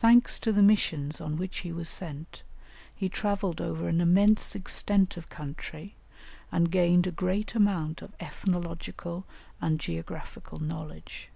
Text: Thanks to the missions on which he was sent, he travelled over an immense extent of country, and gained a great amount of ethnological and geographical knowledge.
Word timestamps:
Thanks 0.00 0.40
to 0.40 0.50
the 0.50 0.60
missions 0.60 1.20
on 1.20 1.36
which 1.36 1.58
he 1.58 1.70
was 1.70 1.88
sent, 1.88 2.42
he 2.92 3.08
travelled 3.08 3.60
over 3.60 3.86
an 3.86 4.00
immense 4.00 4.56
extent 4.56 5.16
of 5.16 5.28
country, 5.28 5.94
and 6.50 6.68
gained 6.68 7.06
a 7.06 7.12
great 7.12 7.54
amount 7.54 8.02
of 8.02 8.12
ethnological 8.20 9.24
and 9.60 9.78
geographical 9.78 10.58
knowledge. 10.58 11.30